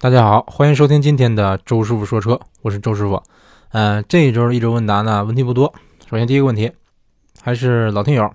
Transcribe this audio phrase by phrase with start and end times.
[0.00, 3.20] 大家好，欢迎收听今天的周师傅说车，我是周师傅。
[3.70, 5.74] 嗯，这一周一周问答呢，问题不多。
[6.08, 6.70] 首先第一个问题，
[7.42, 8.32] 还是老听友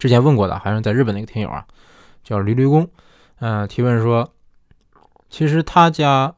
[0.00, 1.64] 之前问过的，还是在日本那个听友啊，
[2.24, 2.88] 叫驴驴公。
[3.38, 4.28] 嗯，提问说，
[5.30, 6.34] 其实他家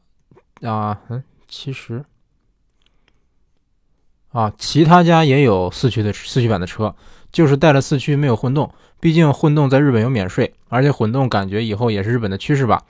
[0.61, 2.05] 啊，嗯，其实
[4.31, 6.93] 啊，其他家也有四驱的四驱版的车，
[7.31, 8.71] 就是带了四驱没有混动。
[8.99, 12.83] 毕竟混动在日本有免税，而且混动感觉以后也是日本的趋势吧。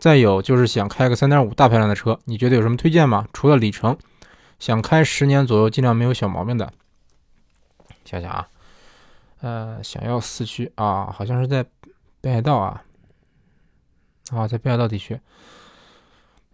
[0.00, 3.28] 再有就是想开个三点五大排量的车，你觉得有什么推荐吗？
[3.34, 3.98] 除了里程，
[4.58, 6.72] 想开十年左右，尽量没有小毛病的。
[8.06, 8.48] 想想啊，
[9.42, 11.66] 呃，想要四驱啊，好像是在
[12.22, 12.82] 北海道啊，
[14.32, 15.20] 啊，在北海道地区。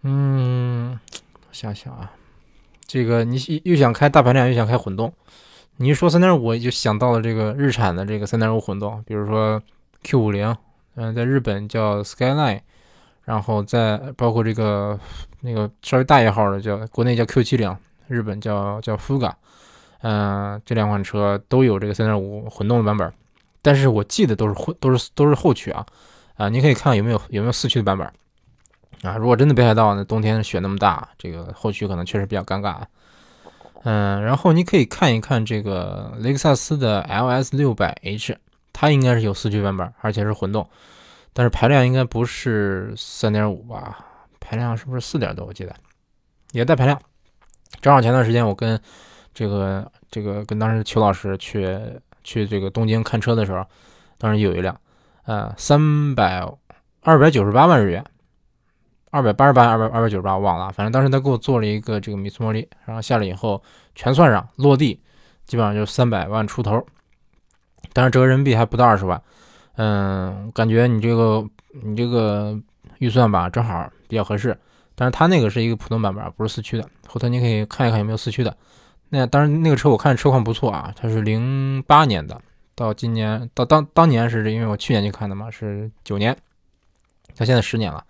[0.03, 2.11] 嗯，我想想啊，
[2.85, 5.15] 这个你又想开大排量，又想开混动，
[5.77, 9.63] 你一说三点五，就想到了这个日产的这个三点五混动，比如说
[10.03, 10.57] Q 五零，
[10.97, 12.63] 嗯，在日本叫 Skyline。
[13.27, 14.99] 然后再包括这个
[15.41, 19.33] 那个稍微大一号的叫国内叫 Q 七零，日本叫叫 Fuga，
[20.01, 23.13] 嗯，这两款车都有这个三点五混动的版本，
[23.61, 25.85] 但是我记得都是混都是都是后驱啊，
[26.37, 28.07] 啊，你可以看看有没有有没有四驱的版本
[29.03, 29.17] 啊。
[29.17, 32.77] 如果真的北海道那冬天雪那么大，这个后驱可能确实比较尴尬。
[33.83, 38.39] 嗯，然后你可以看一看这个雷克萨斯的 LS 六百 H，
[38.73, 40.69] 它应该是有四驱版本，而且是混动。
[41.39, 43.99] 但是排量应该不是三点五吧？
[44.41, 45.45] 排量是不是四点多？
[45.45, 45.77] 我记得
[46.53, 46.99] 也带排量。
[47.83, 48.81] 正好前段时间我跟
[49.35, 51.79] 这个这个跟当时邱老师去
[52.25, 53.63] 去这个东京看车的时候，
[54.17, 54.81] 当时有一辆，
[55.25, 56.41] 呃，三百
[57.03, 58.03] 二百九十八万日元，
[59.11, 60.73] 二百八十八，二百二百九十八，我忘了。
[60.73, 63.63] 反正当时他给我做了一个这个米苏莫利，然后下来以后
[63.95, 65.03] 全算上落地，
[65.45, 66.83] 基本上就三百万出头，
[67.93, 69.23] 但是折人民币还不到二十万。
[69.77, 71.47] 嗯，感觉你这个
[71.83, 72.59] 你这个
[72.99, 74.57] 预算吧，正好比较合适。
[74.95, 76.89] 但是它那个是一个普通版本，不是四驱的。
[77.07, 78.57] 后头你可以看一看有没有四驱的。
[79.11, 82.41] 那当然，那个车我看车况不错啊，它是零八年的，
[82.75, 86.37] 到今年到当当年是因为我去年去看的嘛，是九年，
[87.37, 88.03] 它现在十年了。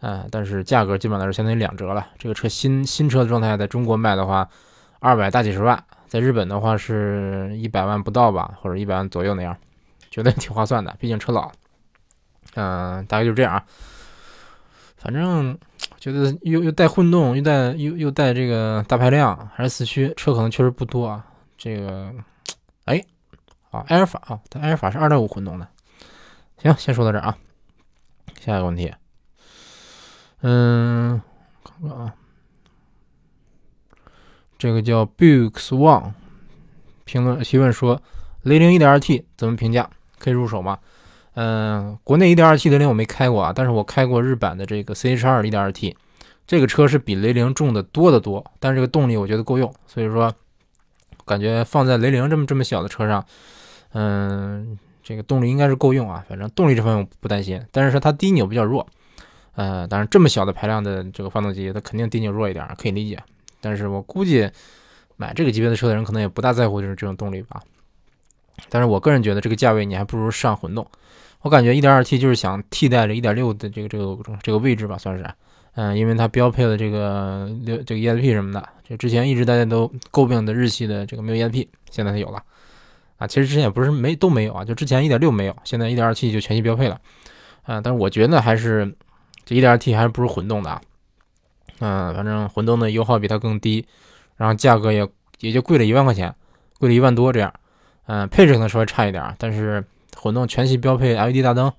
[0.00, 2.06] 嗯，但是价格基本上是相当于两折了。
[2.18, 4.48] 这个车新新车的状态，在中国卖的话，
[5.00, 9.56] 二百大几十万，在日本的话是一百万不到吧，或者一百万左右那样。
[10.14, 11.50] 觉得挺划算的，毕竟车老，
[12.54, 13.64] 嗯，大概就是这样啊。
[14.96, 15.58] 反正
[15.98, 21.26] 觉得又又带混动，又带又又带这个大排量，还是四驱，车可能确实不多啊。
[21.58, 22.14] 这个，
[22.84, 23.04] 哎，
[23.72, 25.66] 啊，埃尔法啊，它埃尔法是二点五混动的。
[26.58, 27.36] 行，先说到这儿啊。
[28.40, 28.94] 下一个问题，
[30.42, 31.20] 嗯，
[31.64, 32.14] 看看啊，
[34.56, 36.12] 这个叫 Bux One
[37.04, 38.00] 评论提问说，
[38.42, 39.90] 雷凌 1.2T 怎么评价？
[40.24, 40.78] 可以入手吗？
[41.34, 45.94] 嗯，国内 1.2T 雷凌我没开过啊，但是我开过日版的这个 CHR 1.2T，
[46.46, 50.32] 这个车是比雷凌重的多得多，但是这个动力我觉得够用，所以说
[51.26, 53.26] 感觉放在雷凌这么这么小的车上，
[53.94, 58.86] 嗯，这个动力应该是够用啊，反正动力这方面我不担心，但是说它低扭比较弱，
[59.56, 63.20] 呃，当然这么小的排量的这个发动机，它肯定低扭弱一点，可以理解，
[63.60, 64.48] 但是我估计
[65.16, 67.60] 买这个级别的车的人可能也不大在乎就是这种动力吧。
[68.68, 70.86] 但是我个人觉得这个价位你还不如上混动，
[71.42, 75.24] 我感觉 1.2T 就是想替代这1.6的这个这个这个位置吧，算是，
[75.74, 82.42] 嗯，因为它标配了这个六这个 ESP 什么的，就之前一直大家都诟病的日系的这个没有 ESP，现在它有了，
[83.18, 87.00] 啊，其实之前也不是没都没有啊，就之前1.6没有，现在 1.2T 就全系标配了，
[87.64, 88.94] 啊，但是我觉得还是
[89.44, 90.80] 这 1.2T 还是不如混动的啊，
[91.80, 93.84] 嗯，反正混动的油耗比它更低，
[94.36, 95.06] 然后价格也
[95.40, 96.34] 也就贵了一万块钱，
[96.78, 97.52] 贵了一万多这样。
[98.06, 99.82] 嗯，配置可能稍微差一点，但是
[100.16, 101.72] 混动全系标配 LED 大灯，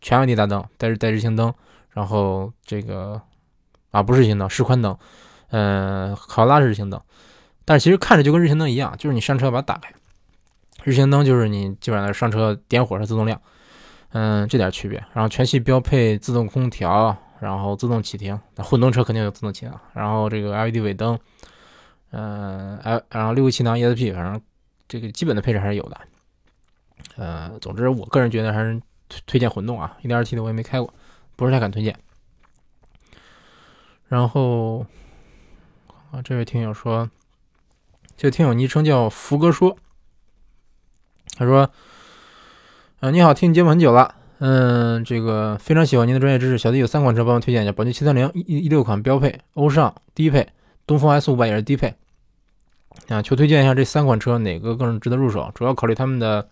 [0.00, 1.54] 全 LED 大灯，带带日行灯，
[1.90, 3.20] 然后这个
[3.92, 4.96] 啊不是日行灯，是宽灯，
[5.50, 7.00] 嗯，考拉是日行灯，
[7.64, 9.92] 但是其实看着就跟日行灯一样，就是你上车把它打开，
[10.82, 13.40] 日行灯就是你基本上上车点火是自动亮，
[14.10, 14.98] 嗯，这点区别。
[15.12, 21.16] 然后全系标配自动空调，然后自动启停，那混动车肯定有自动启停，然后这个 LED 尾灯，
[22.10, 24.42] 嗯，，L，然后六个气囊 ESP，反正。
[24.88, 26.00] 这个基本的配置还是有的，
[27.16, 28.80] 呃，总之我个人觉得还是
[29.26, 30.92] 推荐混动啊，1.2T 的我也没开过，
[31.36, 31.94] 不是太敢推荐。
[34.08, 34.86] 然后
[36.10, 37.10] 啊，这位听友说，
[38.16, 39.76] 这位听友昵称叫福哥说，
[41.36, 41.70] 他说，
[43.00, 50.48] 呃，你好，听你节目很久了，嗯，这个非常喜欢您的专业知识，小弟有三款车帮我推荐一下，宝骏七三零一一六款标配，欧尚低配，
[50.86, 51.94] 东风 S 五百也是低配。
[53.08, 55.50] 啊，求推荐一下这三款车哪个更值得入手？
[55.54, 56.48] 主要考虑他们的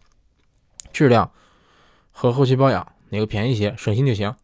[0.93, 1.31] 质量
[2.13, 4.35] 和后期保养，哪个便宜些，省心就行。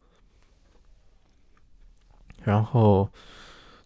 [2.42, 3.08] 然后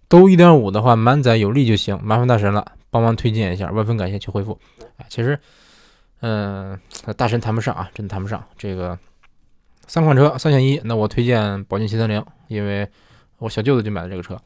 [0.09, 4.59] 都一点五的话，满载有力就行，麻烦大神了，帮忙推荐一下，万分感谢，求回复。
[4.97, 5.39] 哎，其实，
[6.21, 6.81] 嗯，
[7.17, 8.43] 大神谈不上啊，真谈不上。
[8.57, 8.99] 这个
[9.87, 12.89] 三款车三选一，那我推荐宝骏七三零，因为
[13.39, 14.41] 我小舅子就买的这个车。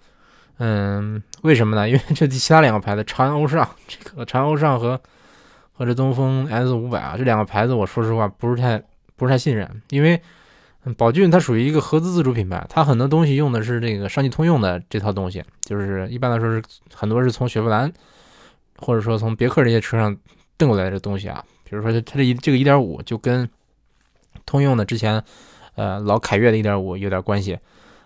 [0.61, 1.89] 嗯，为什么呢？
[1.89, 5.01] 因为这其他两个牌子，长安欧尚， 这个长安欧尚和
[5.73, 8.81] 和这东风 S 五百啊，这两个牌子，我说实话不是太
[9.17, 10.21] 不是太信任，因为。
[10.97, 16.62] 宝骏它属于一个合资自主品牌，它很多东西用的是这个上汽通用的这套东西，就是一般来说是
[16.95, 17.93] 很多是从雪佛兰
[18.79, 20.17] 或者说从别克这些车上
[20.57, 21.45] 蹬过来的东西啊。
[21.65, 23.47] 比如说它这一这个一点五就跟
[24.47, 25.23] 通用的之前
[25.75, 27.59] 呃老凯越的一点五有点关系，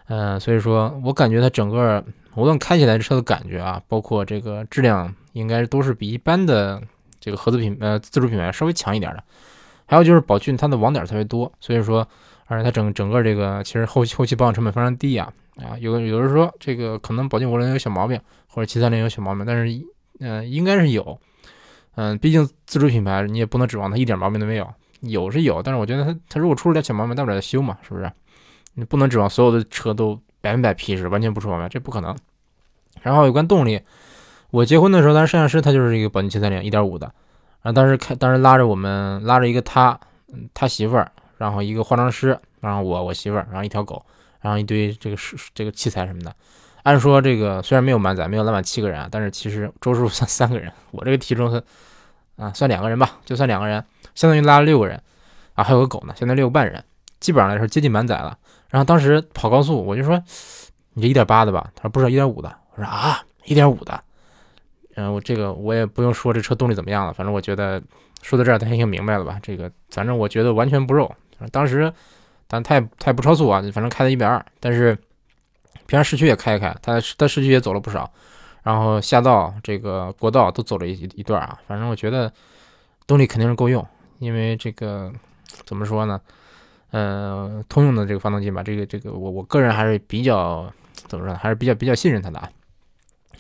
[0.09, 2.05] 嗯，所以说我感觉它整个
[2.37, 6.83] 无论开起来车的感觉啊，包括这个质量，应该都是比一般的
[7.21, 9.23] 这个合资品呃自主品牌稍微强一点的。
[9.87, 12.07] 还有就是宝骏它的网点特别多，所以说。
[12.47, 19.83] 而且它整整个这个其实后期后期保养成本非常低啊啊，有有人说这个可能宝骏五零有小毛病，或者七三零有小毛病，但是
[20.21, 21.19] 嗯应该是有，
[21.95, 24.71] 嗯毕竟自主品牌你也不能指望它一点毛病都没有，
[25.01, 28.13] 有是有，但是我觉得它它如果出了点小毛病，大不了修嘛，是不是？
[28.75, 32.15] 你不能指望所有的车都百分百皮实，完全不出毛病，这不可能。
[33.01, 33.81] 然后有关动力，
[34.51, 37.07] 我结婚的时候，当摄像师他就是一个宝骏七三零一点五的，
[37.63, 39.99] 然后当时开当时拉着我们拉着一个他
[40.53, 41.11] 他媳妇儿。
[41.37, 44.03] 然后一个化妆师，然后我我媳妇儿，然后一条狗，
[44.41, 46.33] 然后一堆这个是这个器材什么的。
[46.85, 51.63] 按说这个虽然没有满载，没有拉满七个人啊，但是其实周师傅算三个人，我这个体重是
[52.37, 55.03] 啊算两个人吧，就算两个人，相当于拉了六个人
[55.55, 56.83] 啊，还有个狗呢，现在六个半人，
[57.19, 58.39] 基本上来说接近满载了。
[58.75, 60.21] 然后当时跑高速，我就说
[60.95, 64.03] 你这一点八的吧，他说不是一点五的，我说啊一点五的，
[64.97, 67.81] 嗯我这个我也不用说这车动力怎么样了，反正我觉得
[68.21, 71.09] 说到这儿大家应该明白了吧，这个反正我觉得完全不肉。
[71.53, 71.93] 当时，
[72.49, 74.45] 但他也他也不超速啊，反正开了一百二。
[74.59, 74.93] 但是
[75.87, 78.11] 平常市区也开一开，他他市区也走了不少，
[78.65, 81.57] 然后下道这个国道都走了一一段啊。
[81.69, 82.33] 反正我觉得
[83.07, 83.87] 动力肯定是够用，
[84.19, 85.13] 因为这个
[85.65, 86.21] 怎么说呢？
[86.95, 90.73] 呃，通用的这个发动机吧，这个这个我我个人还是比较
[91.09, 91.37] 怎么说呢？
[91.37, 92.49] 还是比较比较信任它的啊。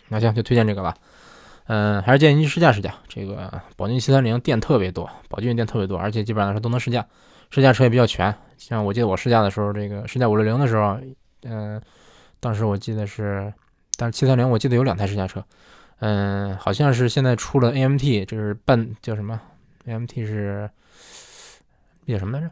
[0.08, 0.92] 那行就推荐这个吧。
[1.66, 2.92] 嗯，还是建议您试驾试驾。
[3.06, 7.06] 这个宝骏七三零店特别多，宝骏店特别多，而且基本上来说都能试驾。
[7.50, 10.98] 试驾车也比较全，像我记得我试驾的时候，这个试驾五六零的时候，
[11.44, 11.80] 嗯，
[12.40, 13.54] 当时我记得是，
[13.96, 15.44] 但是七三零我记得有两台试驾车，
[16.00, 19.40] 嗯，好像是现在出了 AMT，这是半叫什么
[19.86, 20.68] ？AMT 是
[22.08, 22.50] 叫什么来着？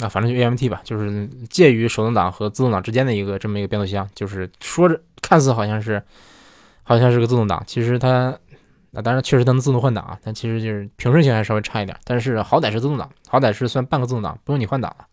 [0.00, 6.02] 啊，反正就 AMT 吧，就是介于手动挡和自动挡之间的一个这么一个变速箱，就是说着看似好像是，
[6.82, 8.38] 好像是个自动挡，其实它。
[8.96, 11.98] 那当然，确实它能自动换挡啊，但其实就是平顺性还稍微差一点。
[12.04, 15.06] 但是好歹是自动挡，好歹是算半个自动挡，不用你换挡了。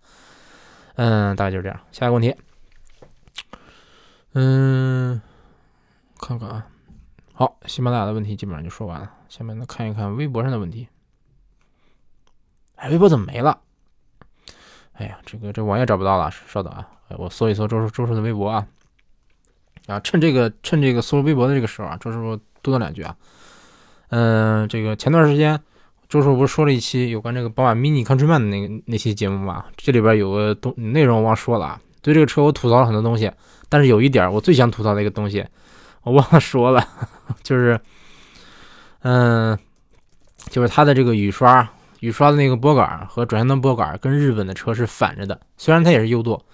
[0.98, 1.80] 嗯，大概就是这样。
[1.92, 2.36] 下一个问题，
[4.34, 5.20] 嗯，
[6.20, 6.68] 看看啊，
[7.34, 9.12] 好，喜马拉雅的问题基本上就说完了。
[9.30, 10.88] 下面呢，看一看微博上的问题。
[12.76, 13.62] 哎，微博怎么没了？
[15.02, 16.88] 哎呀，这个这网页找不到了，稍等啊，
[17.18, 18.64] 我搜一搜周周叔的微博啊。
[19.88, 23.16] 啊，趁这个趁这个搜微博的这个时候啊，周师傅多说两句啊。
[24.10, 25.60] 嗯，这个前段时间
[26.08, 29.66] 周叔不是说了一期有关这个宝马 Mini Countryman 的那个那期节目嘛？
[29.76, 31.82] 这里边有个东内容我忘说了啊。
[32.04, 33.32] 对这个车我吐槽了很多东西，
[33.70, 35.44] 但是有一点我最想吐槽的一个东西
[36.04, 36.88] 我忘了说了，
[37.42, 37.80] 就是
[39.02, 39.58] 嗯，
[40.52, 41.68] 就是它的这个雨刷
[42.02, 46.46] 雨刷的那个拨杆和转向灯拨杆跟日本的车是反着的，虽然它也是右舵，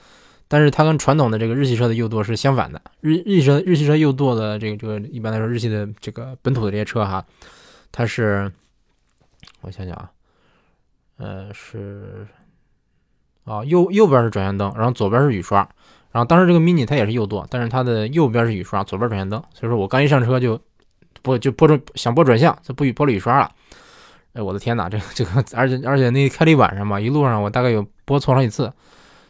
[0.48, 2.82] 但是它跟传统的这个日系车的右舵是相反的。
[3.02, 7.26] 日日系车日系车右舵的这个这个一般来说日系的这个本土的这些车哈。
[7.92, 8.52] 它是，
[9.62, 10.12] 我想想啊，
[11.18, 12.28] 呃，是
[13.46, 15.60] 啊，右右边是转向灯，然后左边是雨刷，
[16.12, 20.60] 然后当时这个 mini 它也是右舵，但是它的右边是雨刷，左边转向灯，所以说我刚一上车就
[21.22, 23.50] 拨就拨转想拨转向，就不雨拨了雨刷了。
[24.38, 28.72] 哎，我的天哪，这个这个，而且而且那开了一晚上嘛，一路上我大概有拨错好几次，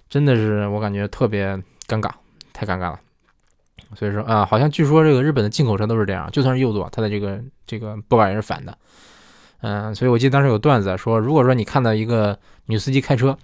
[0.09, 1.55] 真的是我感觉特别
[1.87, 2.11] 尴尬，
[2.51, 2.99] 太尴尬了。
[3.95, 8.77] 所以说啊，好像据说这个日本的进口车都是这样，就算是右舵，它的这个这个拨杆也是反的。
[9.61, 13.37] 嗯，所以我记得当时有段子说，如果说你看到一个女司机开车，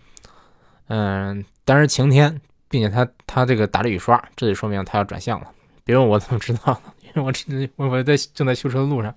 [0.90, 5.48] 嗯，当时晴天，并且她她这个打着雨刷，这就说明她要转向了。
[5.86, 7.32] 别问我怎么知道，因为我
[7.78, 9.16] 我我在正在修车的路上。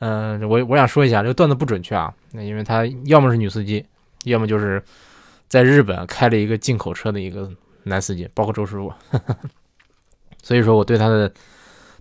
[0.00, 3.84] 嗯，我我想说一下，这个段子不准确啊，那因为他要么是女司机，
[4.24, 4.82] 要么就是
[5.48, 7.50] 在日本开了一个进口车的一个
[7.84, 8.92] 男司机，包括周师傅。
[10.42, 11.32] 所以说，我对他的，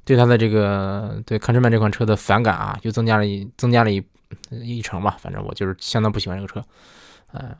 [0.05, 4.01] 对他的这个对康驰曼这款车的反感啊，就增加了一增加了一
[4.51, 5.17] 一成吧。
[5.19, 6.63] 反正我就是相当不喜欢这个车。
[7.33, 7.55] 嗯，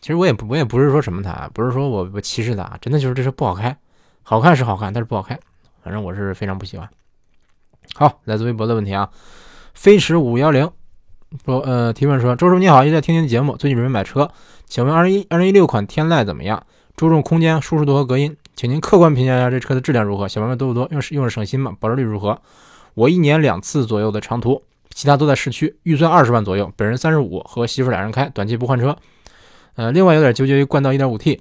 [0.00, 3.76] 其实我也不我也不是说什么他，不是说我我歧视他，真的就是这车不好开
[4.22, 5.38] 好看是好看，但是不好开，
[5.82, 6.88] 反正我是非常不喜欢。
[7.94, 9.10] 好，来自微博的问题啊，
[9.74, 10.70] 飞驰五幺零
[11.44, 14.30] 说，呃，提问说，周叔你好，一直在听您的节目，最近准备买车，
[14.66, 16.62] 请问二零一二零一六款天籁怎么样？
[16.96, 20.28] 注重空间、舒适度和隔音，请您客观评价一下这车的质量如何？
[20.28, 20.86] 小毛病多不多？
[20.90, 21.74] 用用着省心吗？
[21.80, 22.38] 保值率如何？
[22.94, 28.96] 我一年两次左右的长途，其他都在市区，预算二十万左右，本人三十五，和媳妇俩人开，短期不换车。
[29.76, 31.38] 呃，另外有点纠结于冠道 1.5T，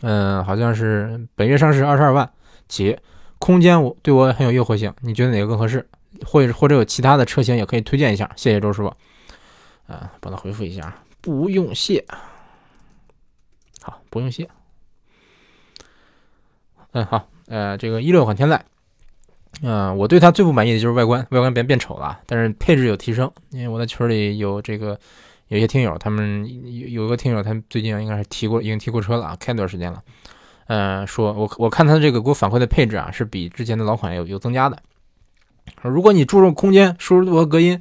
[0.00, 2.28] 嗯，好像是本月上市二十二万
[2.66, 2.96] 起，
[3.38, 5.86] 空间我对我很有诱惑性，你觉得哪个更合适？
[6.24, 8.88] 或者或者有其他的车型也可以推荐一下，谢谢周师傅。
[9.86, 12.04] 啊，帮他回复一下，不用谢。
[13.82, 14.48] 好，不用谢。
[16.92, 18.60] 嗯，好，呃，这个一六款天籁，
[19.62, 24.98] 嗯，我对它最不满意的就是外观，外观变变丑了，但是配置有提升，因为我在群里有这个。
[25.48, 30.02] 有些听友，他们有有一个听友，他最近应该是提过，已经提过车了啊，开段时间了。
[30.66, 34.76] 呃，说我我看他这个给我反馈的配置啊，是比之前的老款有有增加的。
[35.82, 37.80] 如果你注重空间、舒适度和隔音，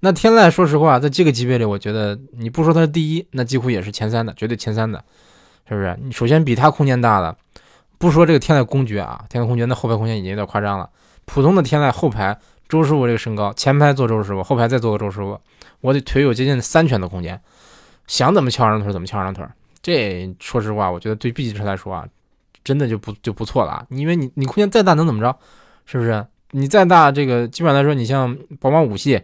[0.00, 5.02] 那天籁说实话，在这个级别里，我觉得你不说它是第一，那几乎也是前三的，绝对前三的，
[5.68, 5.98] 是不是？
[6.02, 7.36] 你首先比它空间大了，
[7.98, 10.88] 不说这个天籁公爵啊，天籁公爵那后排空间已经有点夸张了。
[11.24, 15.38] 普通的天籁后排，周师傅这个身高，前排坐周师傅，后排再坐个周师傅。
[15.80, 17.40] 我的腿有接近三拳的空间，
[18.06, 19.44] 想怎么翘二郎腿怎么翘二郎腿。
[19.80, 22.06] 这说实话，我觉得对 B 级车来说啊，
[22.62, 23.86] 真的就不就不错了。
[23.90, 25.36] 因为你你空间再大能怎么着？
[25.86, 26.24] 是不是？
[26.52, 29.20] 你再大，这个基本上来说，你像宝马五系，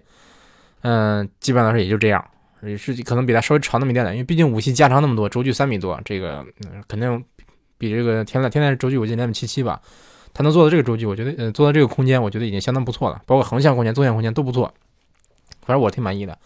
[0.83, 2.25] 嗯，基本上来说也就这样，
[2.63, 4.15] 也是可能比它稍微长那么一点点。
[4.15, 6.45] 因为毕竟五系加长那么多，轴距三米多，这个
[6.87, 7.25] 肯定
[7.79, 9.81] 比这个天籁天籁轴距我记得两米七七吧，
[10.33, 13.23] 它能做到这个轴距，我觉得呃做到这个空间，我觉得已经相当不错了。
[13.27, 14.73] 包括横向空间、纵向空间都不错。
[15.65, 16.39] 反正我挺满意的，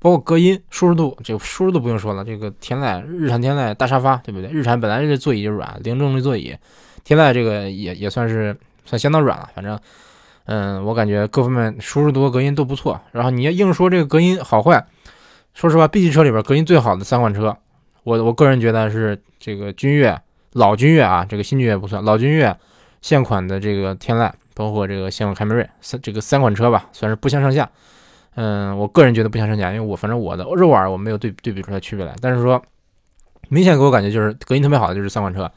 [0.00, 2.24] 包括隔音、舒适度，这个舒适度不用说了。
[2.24, 4.50] 这个天籁日产天籁大沙发，对不对？
[4.50, 6.56] 日产本来这座椅就软，零重力座椅，
[7.04, 9.48] 天籁这个也也算是算相当软了。
[9.54, 9.78] 反正，
[10.46, 13.00] 嗯，我感觉各方面舒适度和隔音都不错。
[13.12, 14.84] 然后你要硬说这个隔音好坏，
[15.54, 17.56] 说实话，B 级车里边隔音最好的三款车，
[18.04, 20.18] 我我个人觉得是这个君越、
[20.52, 22.56] 老君越啊，这个新君越不算，老君越、
[23.02, 27.68] 现款的这个天籁，包括这个现款凯美瑞，三这个三款车吧，算是不相上下。
[28.36, 32.14] 嗯，我个人觉得不相上下，因为我反正我的肉耳我没有对对比出来区别来。
[32.20, 32.62] 但是说，
[33.48, 35.50] 明显给我感觉就是隔音特别好的就是三款车。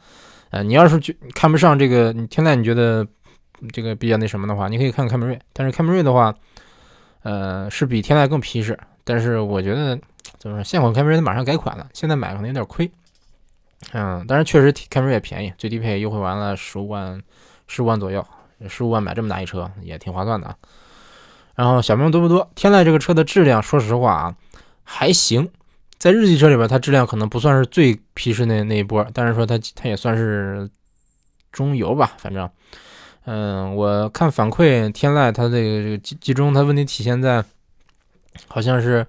[0.48, 3.06] 呃，你要是去看不上这个，你天籁你觉得
[3.72, 5.38] 这个比较那什么的话，你可以看看凯美瑞。
[5.52, 6.34] 但是凯美瑞的话，
[7.22, 8.78] 呃，是比天籁更皮实。
[9.04, 9.98] 但是我觉得
[10.38, 12.90] 怎么说，现款凯美瑞马上改款了，现在买可能有点亏。
[13.92, 17.20] 嗯，但是确实凯美瑞也便宜，最低配优惠完了十五万，
[17.66, 18.24] 十五万左右，
[18.68, 20.54] 十五万买这么大一车也挺划算的。
[21.54, 22.50] 然后小明多不多？
[22.54, 24.36] 天籁这个车的质量，说实话啊，
[24.84, 25.50] 还行。
[25.98, 30.70] 在日系车里边，它质量可能不算是最皮实那那一波，但是说它它也算是
[31.52, 32.12] 中游吧。
[32.16, 32.48] 反正，
[33.26, 37.44] 嗯，我看反馈，天籁它这个这个集集中，它问题体现在
[38.48, 39.06] 好像是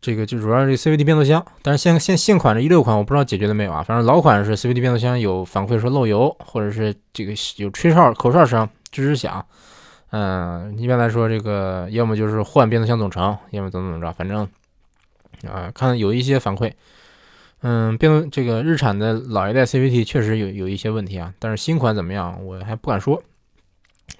[0.00, 1.44] 这个就主要是 CVT 变速箱。
[1.62, 3.82] 但是现现现款这一六款，我不知道解决了没有啊？
[3.82, 9.44] 反正老款是 CVT 变速箱有反馈说漏油，或者是这个有吹哨口哨声吱吱响。
[10.10, 14.48] 嗯，一般来说，这个要么就是换变速箱总成，要么怎么怎么着，反正
[15.46, 16.72] 啊，看有一些反馈。
[17.60, 23.22] 嗯，变这个日产的老一代 CVT 确实有有一些问题啊，但是新款怎么样，我还不敢说。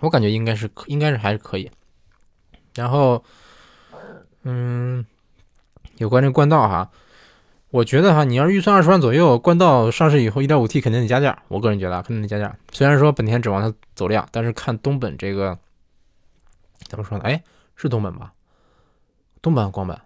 [0.01, 1.71] 我感觉应该是应该是还是可以。
[2.75, 3.23] 然后，
[4.43, 5.05] 嗯，
[5.97, 6.91] 有关这冠道哈，
[7.71, 12.57] 我觉得哈，你要是预算二十万左右，冠道上市以后 1.5T 肯定得加价，我个人觉得肯定得加价。
[12.73, 15.59] 虽然说本田指望它走量，但是看东本这个。
[16.89, 17.25] 怎么说呢？
[17.25, 17.43] 哎，
[17.77, 18.33] 是东本吧？
[19.43, 19.99] 东本光本，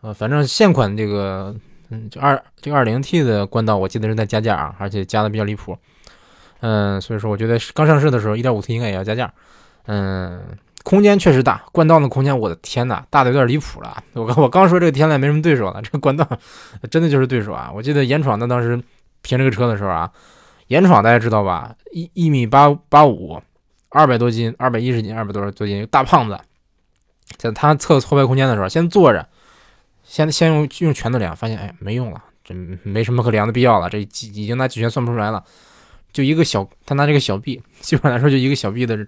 [0.00, 1.56] 呃，反正现款这个，
[1.90, 5.76] 嗯，就二这个二零 T 的冠道，我记得是在加价啊，而且加的比较离谱。
[6.60, 9.32] 嗯，所以说我觉得刚上市的时候，一点五 T 应该也要加价。
[9.86, 10.42] 嗯，
[10.84, 14.02] 空间确实大，冠道的空间，我的天呐，大的有点离谱了。
[14.12, 16.28] 我刚我刚说这个天籁没什么对手了，这个冠道
[16.90, 17.70] 真的就是对手啊！
[17.74, 18.82] 我记得严闯他当时
[19.22, 20.10] 评这个车的时候啊，
[20.66, 21.74] 严闯大家知道吧？
[21.92, 23.40] 一一米八八五。
[23.90, 26.38] 二百多斤，二百一十斤，二百多多斤，大胖子，
[27.38, 29.26] 在他测后排空间的时候，先坐着，
[30.08, 35.44] 先先用用拳头量，发现哎没用了，这没什么可量的必要了，这已经拿几拳算不出来了，
[36.12, 39.06] 就一个小，他拿这个小臂，基本上来说就一个小臂的，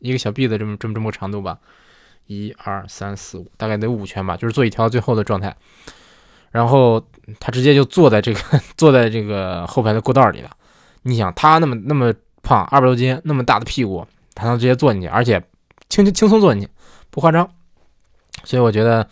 [0.00, 1.58] 一个小臂的这么这么这么长度吧，
[2.26, 5.56] 一二三四五，大概得五拳吧，就是做一条最后的状态，
[6.50, 7.02] 然后
[7.40, 8.40] 他直接就坐在这个
[8.76, 10.50] 坐在这个后排的过道里了，
[11.02, 12.14] 你想他那么那么。
[12.42, 15.42] 胖二百多斤，那么大的屁股，他能直接坐进去，而且
[15.88, 16.68] 轻轻轻松坐进去，
[17.10, 17.50] 不夸张。
[18.44, 19.08] 所以我觉得，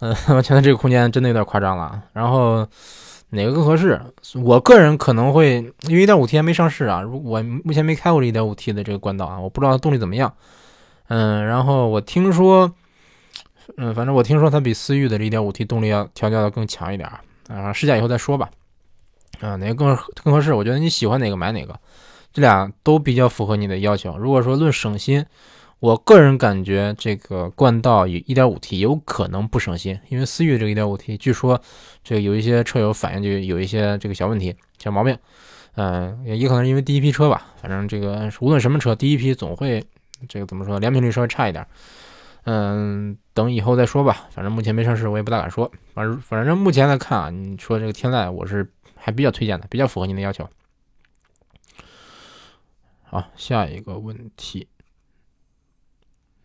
[0.00, 2.02] 嗯，我觉得这个空间真的有点夸张了。
[2.12, 2.66] 然后
[3.30, 4.00] 哪个更合适？
[4.42, 10.32] 我个人可能会因为一点五 T 还没上市啊，我目前没开过这一点五 T 的这个冠道啊，我不知道它动力怎么样。
[11.08, 12.72] 嗯，然后我听说，
[13.76, 17.08] 嗯，反正我听说它比思域的这一点五 T 动力要调教的更强一点
[17.48, 18.48] 啊，试驾以后再说吧。
[19.40, 20.52] 啊，哪个更更合适？
[20.52, 21.78] 我觉得你喜欢哪个买哪个，
[22.32, 24.16] 这俩都比较符合你的要求。
[24.18, 25.24] 如果说论省心，
[25.80, 31.60] 我个人感觉这个冠道与 1.5T 有可能不省心，因为思域这个 1.5T 据说
[32.04, 35.16] 这个有一些车友反映就有一些这个小问题、小毛病。
[35.74, 39.84] 嗯，也可能是因为第一批车吧，反正这个无论什么车，第一批总会
[40.28, 41.66] 这个怎么说，良品率稍微差一点。
[42.44, 44.28] 嗯，等以后再说吧。
[44.30, 45.70] 反正目前没上市，我也不大敢说。
[45.94, 48.70] 反正反正目前来看啊，你说这个天籁，我是。
[49.02, 50.46] 还比较推荐的，比较符合您的要求。
[53.02, 54.68] 好，下一个问题，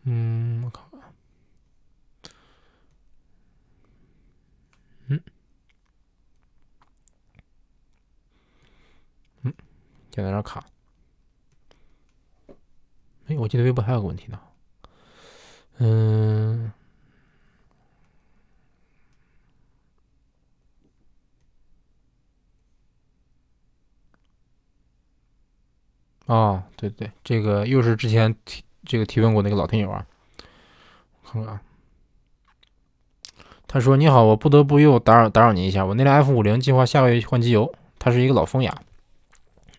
[0.07, 1.01] 嗯，我看看，
[5.07, 5.19] 嗯，
[9.41, 9.53] 嗯，
[10.11, 10.63] 就在这卡。
[13.27, 14.39] 哎，我记得微博还有个问题呢，
[15.79, 16.71] 嗯。
[26.27, 30.05] 哦，对对，这个又是之前提这个提问过那个老听友啊，
[31.25, 31.61] 看看啊，
[33.67, 38.73] 他说：“你好，我不得不又打扰打扰您一下，我那辆 F 五零计划下个月换机油，它是一个老风雅，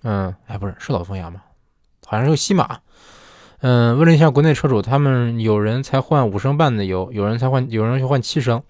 [0.03, 1.43] 嗯，哎，不是是老风雅吗？
[2.05, 2.81] 好像是个西马，
[3.61, 8.63] 嗯，问了一下国内车主，他们有人才换五升半的油，有人才换，有人去换七升，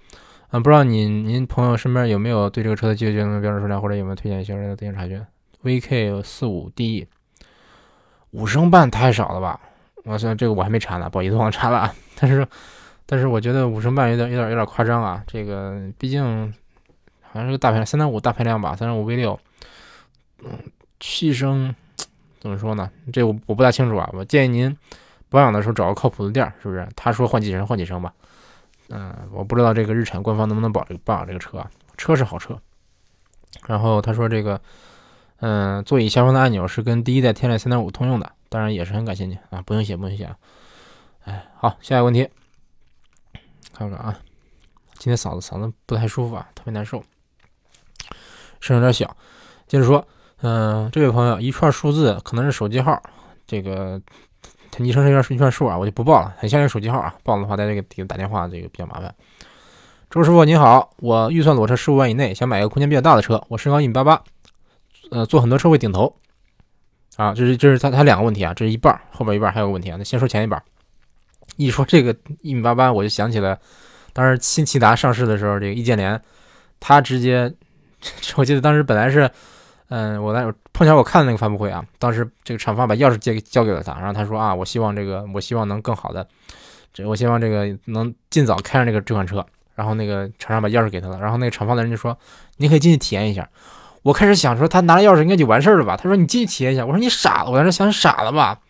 [0.50, 5.21] 嗯，不知道您您朋友身边有没有对这个车的机油节能标准数量，或者有没有推荐销售的推荐查询
[5.64, 7.07] ？VK 四五 DE。
[8.33, 9.59] 五升半太少了吧？
[10.07, 11.93] 我算这个我还没查呢，不好意思忘查了。
[12.19, 12.47] 但是，
[13.05, 15.23] 但是我觉得五升半有点有点有点夸张啊。
[15.27, 16.55] 这个毕竟
[17.21, 19.39] 好像是个大排量，三点五大排量吧，三点五 V 六，
[20.45, 20.51] 嗯，
[21.01, 21.75] 七升
[22.41, 22.91] 怎么说呢？
[23.13, 24.09] 这我我不大清楚啊。
[24.13, 24.75] 我建议您
[25.29, 26.89] 保养的时候找个靠谱的店，是不是？
[26.95, 28.13] 他说换几升换几升吧。
[28.89, 31.71] 嗯，我不知道这个日产官方能不能保这个保养这个车啊？
[31.97, 32.57] 车是好车。
[33.67, 34.61] 然后他说这个。
[35.41, 40.37] 嗯，座椅下方的按钮是跟第一代天籁三点五通用的，当然也是很感谢你啊，不用谢，不用谢啊。
[41.25, 42.28] 哎，好，下一个问题，
[43.73, 44.19] 看看啊，
[44.99, 47.02] 今天嗓子嗓子不太舒服啊，特别难受，
[48.61, 49.17] 声有点小。
[49.67, 50.06] 接着说，
[50.43, 53.02] 嗯，这位朋友一串数字可能是手机号，
[53.47, 54.00] 这个
[54.71, 59.15] 他昵称是一串一串数啊，我就不报了，很像是手机号啊，报的话大家给底下打电话，这个比较麻烦。
[60.09, 64.23] 周师傅你好，我预算裸车十五万以内，想买个空间比较大的车，我身高一米八八。
[65.11, 66.17] 呃，坐很多车会顶头，
[67.17, 69.97] 啊，这是这是他他两个问题啊，这是一半，后边一半还有个问题啊。
[69.99, 70.63] 那先说前一半，
[71.57, 73.59] 一说这个一米八八，我就想起了
[74.13, 76.21] 当时新骐达上市的时候，这个易建联，
[76.79, 77.52] 他直接，
[78.37, 79.31] 我记得当时本来是，
[79.89, 86.26] 嗯，我那碰巧我看了那个发布会啊，当时这个厂方把钥匙借给交给了他，然后他说啊，我希望这个我希望能更好的，
[86.93, 92.15] 这我希望这个能尽早开上这个这款车，然后那个厂商把钥匙给他了，然后那个厂方的人就说，
[92.59, 93.49] 你可以进去体验一下。
[94.06, 95.97] 我开始想说，他拿了钥匙应该就完事儿了吧？
[95.97, 96.86] 他说你进去体验一下。
[96.86, 98.60] 我说你傻了，我当时想傻了吧？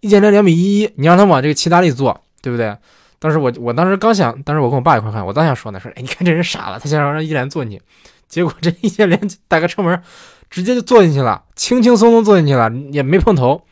[0.00, 2.76] 易建联两米一一，你让他往这个骐达里坐，对不对？
[3.18, 7.82] 当时我我当时刚想，当时我跟我爸一块看，我当想说呢，说哎，你看这人傻了，他想让易建联坐进去，
[8.28, 9.18] 结果这易建联
[9.48, 10.02] 打开车门，
[10.50, 13.62] 直接就坐进去了，轻轻松松坐进去了，也没碰头，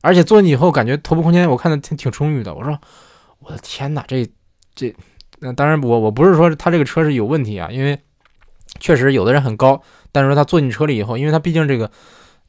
[0.00, 2.52] 而且坐进去以后感觉头部空间我看的挺挺充裕的。
[2.52, 2.76] 我说
[3.38, 4.28] 我的天哪，这
[4.74, 4.92] 这，
[5.38, 7.96] 那当然我我不是说他这个车是有问题啊，因为
[8.80, 9.80] 确实有的人很高。
[10.12, 11.90] 但是说他坐进车里以后，因为他毕竟这个，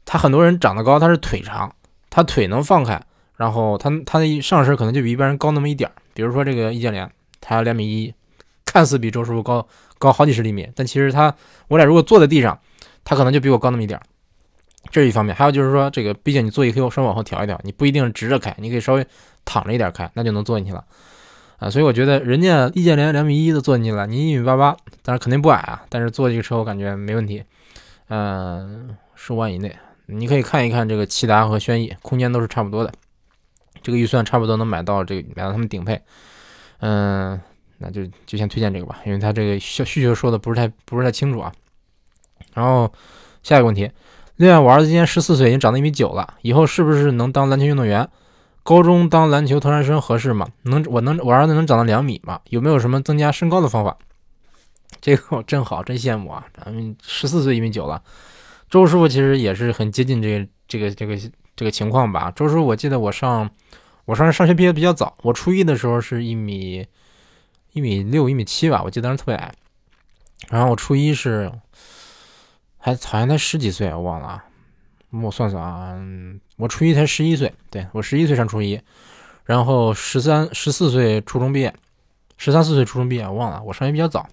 [0.05, 1.73] 他很多人长得高，他是腿长，
[2.09, 3.01] 他腿能放开，
[3.37, 5.93] 然后他他的上身可能就比一般人高那么一点儿。
[6.13, 7.09] 比如说这个易建联，
[7.41, 8.13] 他两米一，
[8.65, 11.33] 看似比周师傅高高好几十厘米，但其实他
[11.69, 12.59] 我俩如果坐在地上，
[13.03, 14.03] 他可能就比我高那么一点儿。
[14.91, 19.07] 这是一方面，还有就是说这个，毕竟你座椅可以稍微往后调一调，你不一定直着开，你可以稍微
[19.45, 20.83] 躺着一点开，那就能坐进去了。
[21.57, 27.41] 啊，所以我觉得人家易建联两米一都坐进去了，你一米八八，当然肯定不矮啊，但是坐这个车我感觉没问题。
[28.15, 32.93] 嗯，十五万以内，你可以看一看这个骐达和轩逸，空间都是差不多的，
[33.81, 35.99] 这个预算差不多能买到这个买到他们顶配。
[36.81, 37.41] 嗯，
[37.79, 41.51] 那就就先推荐这个吧，因为他这个需需求说的不是太不是太清楚啊。
[42.53, 42.93] 然后
[43.41, 43.89] 下一个问题，
[44.35, 48.07] 另外我儿子今年十四岁，已经长到一米九了，以后是不是能当篮球运动员？
[48.61, 50.47] 高中当篮球投篮生合适吗？
[50.61, 52.39] 能我能我儿子能长到两米吗？
[52.49, 53.97] 有没有什么增加身高的方法？
[55.01, 56.45] 这个真好，真羡慕啊！
[56.55, 58.01] 咱们十四岁一米九了，
[58.69, 61.17] 周师傅其实也是很接近这个这个这个
[61.55, 62.31] 这个情况吧。
[62.35, 63.49] 周师傅，我记得我上
[64.05, 66.85] 我上上学毕业比较早，我初一的时候是一米
[67.73, 69.53] 一米六一米七吧，我记得当时特别矮。
[70.49, 71.51] 然后我初一是
[72.77, 74.45] 还好像才十几岁，我忘了啊。
[75.21, 75.95] 我算算啊，
[76.57, 78.81] 我初一才十一岁，对我十一岁上初一，
[79.45, 81.73] 然后十三十四岁初中毕业，
[82.37, 84.27] 十三四岁初中毕业，我忘了，我上学比较早。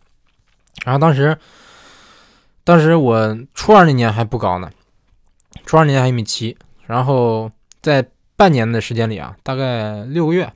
[0.84, 1.36] 然后当时，
[2.64, 4.70] 当时我初二那年还不高呢，
[5.66, 7.50] 初二那年还一米七，然后
[7.82, 10.52] 在半年的时间里啊，大概六个月，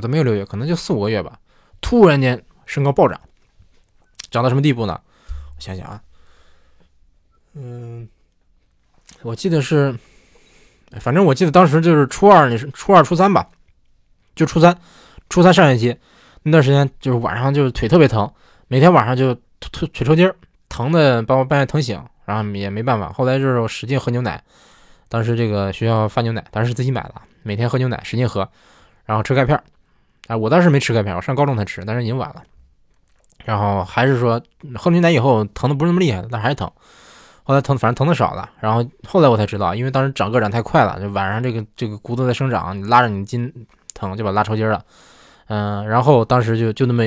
[0.00, 1.38] 都没有六个月，可能就四五个月吧，
[1.80, 3.20] 突然间身高暴涨，
[4.30, 5.00] 涨到什么地步呢？
[5.56, 6.02] 我想想啊，
[7.54, 8.08] 嗯。
[9.22, 9.96] 我记得是，
[11.00, 13.48] 反正我记得当时就是初二，你是初二、初三吧？
[14.34, 14.76] 就初三，
[15.30, 15.98] 初三上学期
[16.42, 18.30] 那段时间，就是晚上就是腿特别疼，
[18.68, 20.34] 每天晚上就腿腿抽筋儿，
[20.68, 23.12] 疼的把我半夜疼醒，然后也没办法。
[23.12, 24.42] 后来就是我使劲喝牛奶，
[25.08, 28.48] 当时这个学校发牛奶，当时是自己买的，每天喝牛奶，使劲喝，
[29.04, 29.62] 然后吃钙片儿。
[30.28, 32.42] 哎，我当时没吃钙片，我上高中才吃，但是已经晚了。
[33.44, 34.40] 然后还是说
[34.76, 36.70] 喝牛奶以后疼的不是那么厉害，但还是疼。
[37.42, 38.48] 后来疼，反正疼的少了。
[38.58, 43.52] 然后后来我才知道，因为当时长个长太快了，就晚上这个这个骨头在生长，你拉着你筋
[43.92, 44.82] 疼，就把拉抽筋了。
[45.48, 47.04] 嗯，然后当时就就那么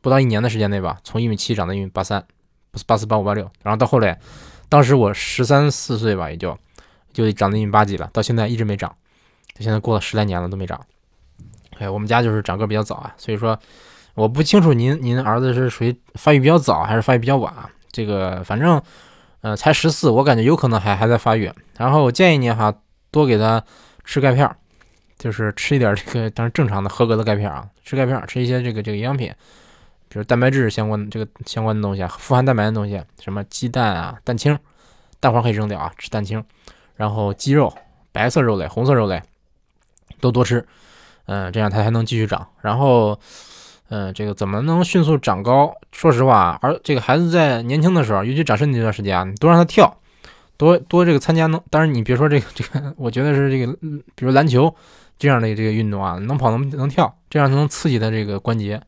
[0.00, 2.24] 不到一年的时间内吧，从一米七长到一米八三，
[2.70, 3.50] 不是八四八五八六。
[3.62, 4.18] 然后到后来，
[4.68, 6.56] 当时我十三四岁吧，也就
[7.12, 8.94] 就长到一米八几了，到现在一直没长。
[9.54, 10.80] 就现在过了十来年了都没长。
[11.78, 13.58] 哎，我们家就是长个比较早啊，所以说
[14.14, 17.52] 我不清楚您您儿子是属于发育比较早还是发育比较晚。
[17.90, 18.80] 这个反正。
[19.42, 21.52] 呃，才十四，我感觉有可能还还在发育。
[21.76, 22.72] 然后我建议你哈，
[23.10, 23.60] 多给他
[24.04, 24.48] 吃钙片，
[25.18, 29.34] 就是吃一点这个，当然正常的合格的钙片啊，吃钙片，吃一些这个这个营养品，
[30.12, 34.58] 比如蛋白质相关这个相关的东西啊，富含蛋白的东西，什么鸡蛋啊、蛋清，
[35.20, 36.44] 蛋黄可以扔掉啊，吃蛋清。
[36.96, 37.72] 然后鸡肉、
[38.12, 39.22] 白色肉类、红色肉类
[40.20, 40.66] 都多吃，
[41.24, 42.46] 嗯，这样它还能继续长。
[42.60, 43.18] 然后。
[43.94, 45.70] 嗯，这个怎么能迅速长高？
[45.92, 49.98] 说实话，而这个孩子在年轻的时候，尤其长身体这段时间啊，你多让他跳，
[50.56, 51.60] 多多这个参加能。
[51.68, 53.70] 当然，你别说这个这个，我觉得是这个，
[54.14, 54.74] 比如篮球
[55.18, 58.80] 这样的这个运动啊，能跑能能跳，这样才能刺激他这个关节。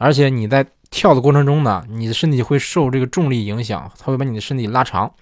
[0.00, 5.12] 而且你在跳的过程中呢，你的身体会受这个重力影响，它会把你的身体拉长。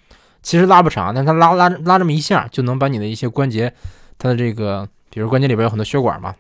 [0.41, 3.75] 其实拉不长，但它拉拉拉这么一下，就能把你的一些关节，
[4.17, 6.33] 它的这个，比如关节里边有很多血管嘛。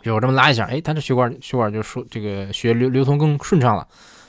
[0.00, 3.86] 就我这么拉一下，哎，它这血管血管就说这个血流流通更顺畅了，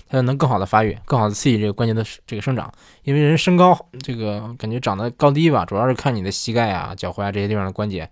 [0.10, 2.74] 它就能更好的发育，更好的刺激这个关节的这个生长。
[3.04, 8.10] 因为人身高这个感觉长得高低吧，主要是看你的膝盖啊、脚踝啊这些地方的关节。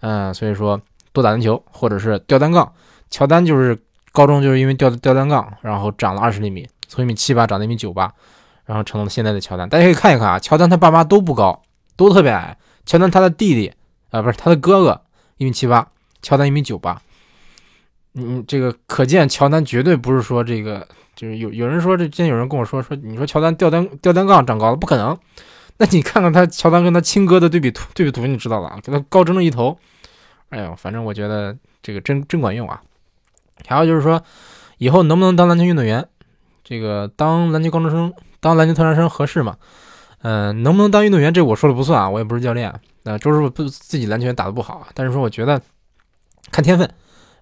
[0.00, 0.80] 嗯，所以说
[1.12, 2.72] 多打篮球或者是吊单杠。
[3.10, 3.78] 乔丹就是
[4.14, 8.10] 高中就是因为吊吊单杠，然后长了二十厘米，从一米七八长到一米九八，
[8.64, 9.68] 然后成了现在的乔丹。
[9.68, 11.60] 大家可以看一看啊，乔丹他爸妈都不高，
[11.96, 12.56] 都特别矮。
[12.86, 13.72] 乔丹他的弟弟
[14.10, 15.02] 啊，不是他的哥哥，
[15.38, 15.88] 一米七八。
[16.22, 17.02] 乔丹一米九八，
[18.14, 25.18] 嗯，这个可见乔丹绝对不是说这个，就是有有人说这，之前有人跟我说说，你说乔丹吊单吊单杠长高了，不可能。
[25.76, 29.76] 那你看看他乔丹跟他亲哥的对比图对比图，你知道了啊，给他高整整一头。
[30.50, 32.80] 哎呦，反正我觉得这个真真管用啊。
[33.66, 34.22] 还有就是说，
[34.78, 36.06] 以后能不能当篮球运动员？
[36.62, 39.56] 这个当篮球高中生、当篮球特长生合适吗？
[40.22, 41.32] 嗯，能不能当运动员？
[41.32, 42.72] 这我说了不算啊，我也不是教练。
[43.02, 45.60] 那周师傅不自己篮球打得不好，但是说我觉得。
[46.50, 46.88] 看天分，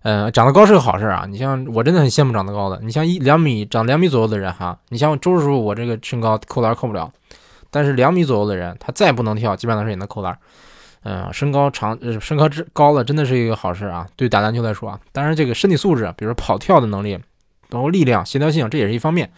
[0.02, 1.26] 呃，长得高是个好事啊。
[1.28, 2.78] 你像我真的很羡慕长得高的。
[2.82, 7.12] 你像一两米长两米左右的人哈，你像周师傅我这个身高扣篮扣不了，
[7.68, 10.38] 但是两米左右的人他再不能跳，基本上是也能扣篮。
[11.04, 14.06] 嗯，身高长，身高之高了真的是一个好事啊。
[14.16, 17.18] 对打篮球来说啊，当然这个身体素质，比如说跑跳的能力，
[17.68, 19.32] 包括力量、协调性，这也是一方面。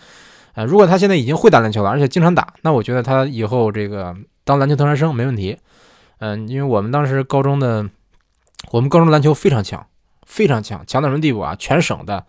[0.55, 5.59] 呃，如果他现在已经会打篮球了，而且经常打，那我觉得他以后这个当篮球特长生没问题。
[6.19, 7.89] 嗯，因为我们当时高中的。
[8.71, 9.87] 我们高中篮球非常强，
[10.27, 11.55] 非常强，强到什么地步啊？
[11.55, 12.25] 全省的，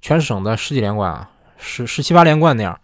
[0.00, 2.76] 全省的十几连冠啊，十十七八连冠那样。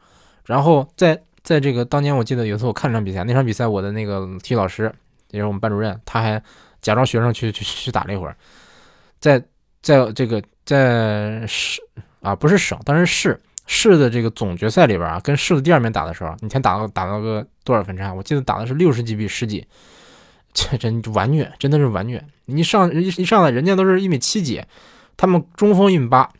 [0.44, 4.94] 然后在在这个当年，我记得有一次我看场比赛，那场比赛我的那个体育老师
[5.34, 6.42] 也是我们班主任，他还
[6.80, 8.36] 假装学生去去去打了一会儿。
[9.20, 9.42] 在
[9.82, 11.80] 在这个在市
[12.20, 18.14] 啊，不是省，当时市市的这个总决赛里边啊，跟市的第二名打的时候，你先打到打到个多少分差？
[18.14, 19.66] 我记得打的是六十几比十几。
[20.56, 22.24] 这真完虐，真的是完虐！
[22.44, 24.62] 你上一一上来，人家都是一米七几，
[25.16, 26.30] 他们中锋一米八，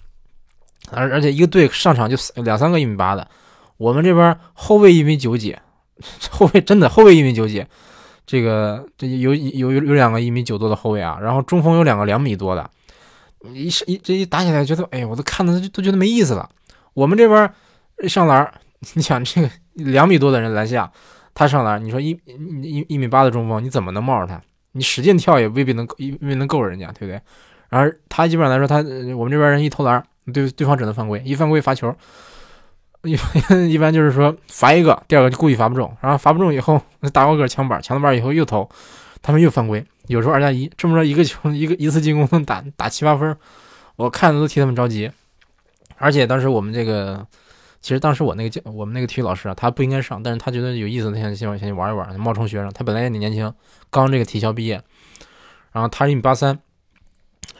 [0.92, 3.28] 而而且一个队上场就两三个一米八的，
[3.76, 5.59] 我们这边后卫一米九几，
[6.30, 7.66] 后卫真的后卫一米九几，
[8.27, 12.71] 这个这有有有有两个一米九多的后卫啊，然后中锋有两个两米多的，
[13.53, 16.49] 一一这一打起来，觉得哎呀，我都看的都觉得没意思了。
[16.95, 17.53] 我们这边
[18.09, 18.53] 上篮，
[18.95, 20.91] 你想这个两米多的人篮下。
[21.37, 22.11] 他上篮，你说一
[22.63, 24.41] 一一米八的中锋，你怎么能冒着他？
[24.71, 27.21] 你使劲跳也未必能未必能够人家，对不对？
[27.71, 28.77] 然后他基本上来说，他
[29.17, 30.01] 我们这边人一投篮，
[30.33, 31.93] 对对方只能犯规，一犯规罚球。
[33.05, 38.69] 一般一般就是说罚一个，第二个就故意罚不中，然后罚不中以后那大高个抢板，抢了板以后又投，
[39.23, 43.37] 他们又犯规，有时候二加一，这么着一个球一个一次进攻能打打七八分，
[43.97, 45.11] 我看着都替他们着急。
[45.97, 47.27] 而且当时我们这个，
[47.81, 52.71] 其实当时我那个教我们那个体育老师啊，他不应该上，但是他觉得有意思，他想希望先去玩一玩，冒充学生。
[52.73, 53.53] 他本来也挺年轻，
[53.90, 54.83] 刚这个体校毕业，
[55.73, 56.59] 然后他一米八三，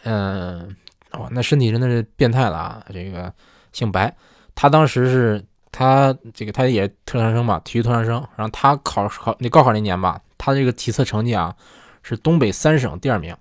[0.03, 0.75] 嗯，
[1.13, 2.85] 哇，那身体真的是变态了啊！
[2.93, 3.33] 这个
[3.73, 4.15] 姓白。
[4.55, 8.15] 他当时是他这个他也特长生嘛，体育特长生。
[8.37, 11.55] 然后他考考那高考那年吧，他这个体测成绩啊
[12.03, 13.37] 是东北三省第二名，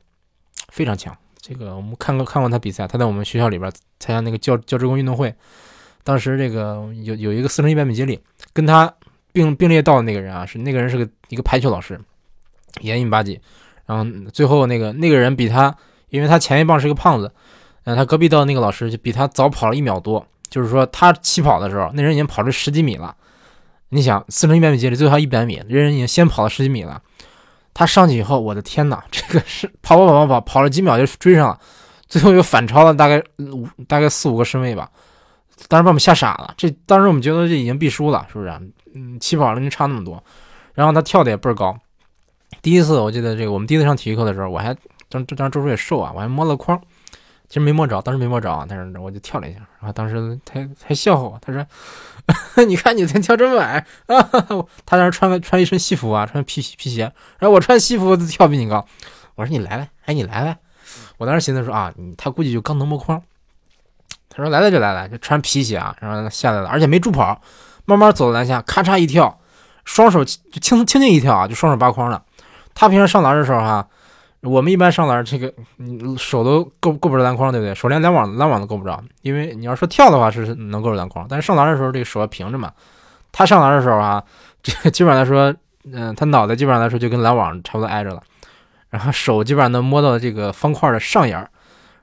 [0.69, 1.15] 非常强。
[1.39, 5.34] 这个我们看过看过他比赛，他在我们学校里边参加那个教教职工运动会。
[6.04, 8.19] 当时这个有有一个四乘一百米接力，
[8.52, 8.93] 跟他
[9.32, 11.99] 并并列到的那个人啊，是那个人是个一个排球老师，
[12.82, 13.39] 也一米八几。
[13.86, 15.76] 然后最后那个那个人比他，
[16.10, 17.32] 因为他前一棒是个胖子，
[17.84, 20.26] 嗯，他隔壁到那个老师就比他早跑了一秒多。
[20.54, 23.16] 就是说，他起跑的时候，那人已经跑了十几米了。
[23.89, 27.02] 你想，四乘一百米接力最后还一百米，这人已经先跑了十几米了。
[27.74, 31.60] 他上去以后，我的天哪， 这个是跑跑跑跑跑，跑了几秒就追上了，
[32.08, 34.88] 最后又反超了大概五大概四五个身位吧。
[35.70, 38.52] 当时把我们吓傻了，这当时我们觉得这已经必输了，是不是？
[38.94, 40.24] 嗯，起跑了就差那么多，
[40.76, 41.76] 然后他跳的也倍儿高。
[42.62, 44.76] 第一次我记得这个，我们第一次上体育课的时候，我还
[45.10, 46.80] 当当时周叔也瘦啊，我还摸了筐。
[47.54, 51.63] 其实没摸着，当时没摸着，但是我就跳了一下，然后当时他他笑话我，他说
[52.66, 54.28] ：“你看你才跳这么矮啊！”
[54.88, 57.04] 他当时穿个穿一身西服啊，穿皮皮鞋，
[57.38, 58.84] 然后我穿西服跳比你高。
[59.36, 60.58] 我说：“你来来，哎你来来。”
[61.20, 63.22] 我当时寻思说啊，他估计就刚能摸框。
[64.30, 67.39] 他说：“来了就来了，就穿皮鞋啊，然后下来了，而且没助跑，
[67.86, 69.39] 慢慢走到篮下，咔嚓一跳，
[69.86, 72.24] 双手就轻轻轻一跳啊，就双手扒筐了。
[72.74, 73.88] 他平常上篮的时候哈。”
[74.43, 77.73] 我们一般上篮，这个你手都够够不着篮筐，对不对？
[77.73, 82.71] 手连篮网篮网都够不着，因为你要说跳的话是能够着篮筐，但是上篮的时候这个手要平着嘛。
[83.32, 84.21] 他上篮的时候啊，
[84.62, 85.56] 这 个基本上来说，
[85.91, 88.21] 嗯，他脑袋基本上来说就跟篮网差不多挨着了，
[88.89, 91.49] 然后手基本上能摸到这个方块的上沿，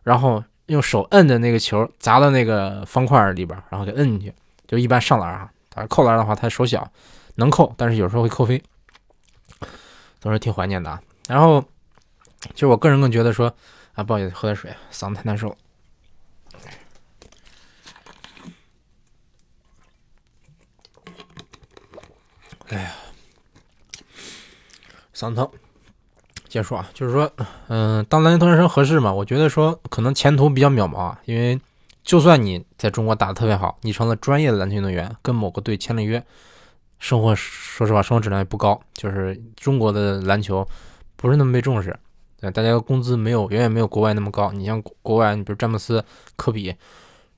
[0.02, 4.32] 然后用手摁着那个球砸到那个方块里边，然后给摁进去。
[4.66, 6.90] 就一般上篮啊，但是扣篮的话他手小，
[7.34, 8.62] 能扣，但是有时候会扣飞，
[10.20, 10.98] 都是挺怀念的啊。
[11.28, 11.62] 然后。
[12.40, 13.54] 其实我个人更觉得说，
[13.94, 15.56] 啊，不好意思，喝点水，嗓子太难受。
[22.68, 22.92] 哎呀，
[25.14, 25.50] 嗓子疼。
[26.48, 27.30] 结束啊，就是说，
[27.68, 29.12] 嗯，当篮球特长生合适吗？
[29.12, 31.60] 我觉得说可能前途比较渺茫啊，因为
[32.02, 36.24] 就算你在中国打的特别好，你成了专业的篮球运动员，跟某个队签了约，
[36.98, 40.68] 生活说实话，生活质量也不高，就是中国的篮球
[41.14, 41.96] 不是那么被重视。
[42.40, 44.50] 对，大家工资没有远远没有国外那么高。
[44.52, 46.02] 你像国外，你比如詹姆斯、
[46.36, 46.74] 科比，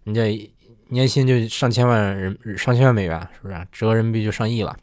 [0.05, 0.51] 人家
[0.89, 3.67] 年薪就上千万人，上千万美元，是不是？
[3.73, 4.77] 折合人民币就上亿了。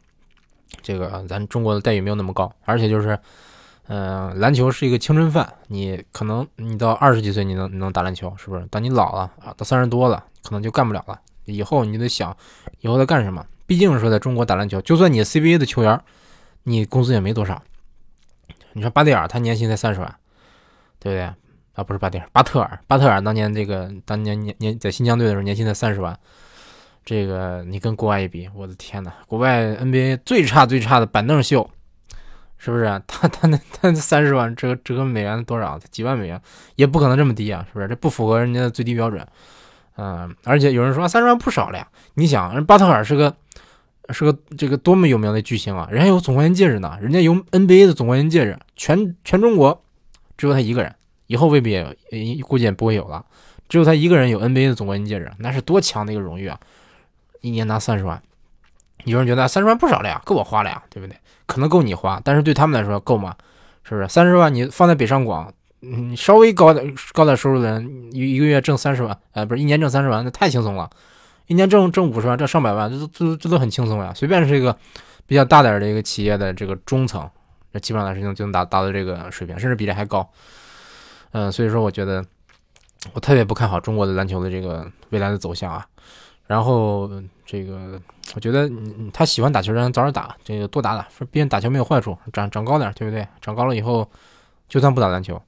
[0.82, 3.18] 这个咱中国的待遇没有那么高，而且就是，
[3.88, 5.52] 嗯，篮球是一个青春饭。
[5.68, 8.66] 你可能你到二十几岁你能你能打篮球，是不是？
[8.70, 11.18] 当你老了啊，到三十多了，可能就干不了了。
[11.46, 12.36] 以后你得想
[12.80, 13.44] 以后在干什么。
[13.66, 16.00] 毕竟说在中国打篮球，就算你 CBA 的球员，
[16.64, 17.62] 你工资也没多少。
[18.72, 20.16] 你说巴蒂尔他年薪才三十万，
[20.98, 21.22] 对不对？
[21.74, 26.18] 啊，不是巴蒂尔，巴特尔，巴特尔当年这个当年年年在新疆队的时候年薪才三十万，
[27.04, 31.70] 这个你跟国外一比，我的天呐，国外 NBA 最差最差的板凳秀，
[32.58, 32.84] 是不是？
[33.06, 35.78] 他他那他三十万折折合美元多少？
[35.90, 36.40] 几万美元
[36.76, 37.88] 也不可能这么低啊，是不是？
[37.88, 39.26] 这不符合人家的最低标准。
[39.96, 43.34] 嗯，而且有人说三十万不少了呀，你想，人巴特尔是个。
[44.12, 45.88] 是个这个多么有名的巨星啊！
[45.90, 49.82] 人家有总冠军戒指呢，人家有 NBA 的总冠军戒指，全全中国
[50.36, 50.94] 只有他一个人，
[51.26, 51.96] 以后未必也
[52.46, 53.24] 估计也不会有了。
[53.68, 56.58] 只有他一个人有 NBA 的总冠军戒指，那是多强的一个荣誉啊！
[57.40, 58.20] 一年拿三十万，
[59.04, 61.16] 有人觉得三十万不少了呀，够我花了呀，对不对？
[61.46, 63.34] 可能够你花，但是对他们来说够吗？
[63.82, 64.08] 是不是？
[64.08, 70.90] 三十万你放在北上广，嗯，稍微高点高点收入的人，一一个月挣三十万，呃，不是一年挣三十万，那太轻松了。
[71.50, 74.12] 一年挣挣五十万，挣上百万，这都这都这都很轻松呀。
[74.14, 74.74] 随便是一个
[75.26, 77.28] 比较大点的一个企业的这个中层，
[77.72, 80.30] 那基本上来说就能达达到这个水平，甚至比这还高。
[81.32, 82.24] 嗯，所以说我觉得
[83.14, 85.84] 我特别不看好中国的篮球的这个未来的走向啊。
[86.46, 87.10] 然后
[87.44, 88.00] 这个
[88.36, 88.70] 我觉得
[89.12, 93.26] 他喜欢打球，让早点打，这个多打打，毕竟打球没有坏处，长长高点，对不对？
[93.40, 94.08] 长高了以后，
[94.68, 95.42] 就算不打篮球。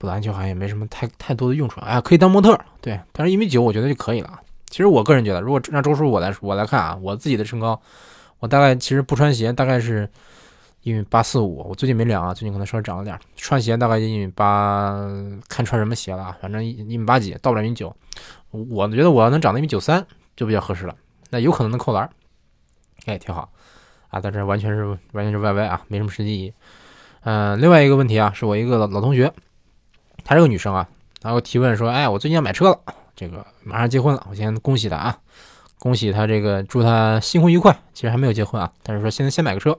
[0.00, 4.40] 不打篮球好像也没什么太太多的用处，哎，可以当模特，对，但是一米九我觉得就可以了。
[4.68, 7.80] 其实我个人觉得，如果让周叔我来我来看啊，我自己的身高，
[8.38, 10.08] 我大概其实不穿鞋大概是
[10.82, 11.66] 一米八四五。
[11.68, 13.18] 我最近没量啊，最近可能稍微长了点。
[13.36, 14.96] 穿鞋大概一米八，
[15.48, 17.94] 看穿什么鞋了啊，反正一米八几，到不了一米九。
[18.50, 20.94] 我觉得我要能长到一米九三，就比较合适了。
[21.30, 22.08] 那有可能能扣篮，
[23.06, 23.50] 哎，挺好
[24.08, 24.20] 啊。
[24.20, 26.54] 但这完全是完全是 YY 啊，没什么实际意义。
[27.22, 29.32] 嗯，另外一个问题啊，是我一个老老同学，
[30.24, 30.88] 她是个女生啊，
[31.22, 32.80] 然后提问说，哎，我最近要买车了，
[33.18, 35.18] 这个马上结婚了，我先恭喜他啊，
[35.80, 37.76] 恭喜他这个祝他新婚愉快。
[37.92, 39.76] 其实还没有结婚啊，但是说现在先买个车，